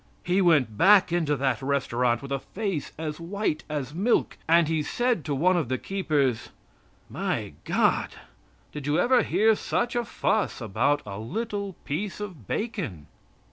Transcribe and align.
He 0.23 0.41
went 0.41 0.79
back 0.79 1.11
into 1.13 1.35
that 1.35 1.61
restaurant 1.61 2.23
with 2.23 2.31
a 2.31 2.39
face 2.39 2.91
as 2.97 3.19
white 3.19 3.63
as 3.69 3.93
milk, 3.93 4.35
and 4.47 4.67
he 4.67 4.81
said 4.81 5.23
to 5.25 5.35
one 5.35 5.55
of 5.55 5.69
the 5.69 5.77
keepers: 5.77 6.49
"My 7.07 7.53
God, 7.65 8.15
did 8.71 8.87
you 8.87 8.97
ever 8.99 9.21
hear 9.21 9.53
such 9.53 9.95
a 9.95 10.03
fuss 10.03 10.59
about 10.59 11.03
a 11.05 11.19
little 11.19 11.73
piece 11.85 12.19
of 12.19 12.47
bacon?" 12.47 13.05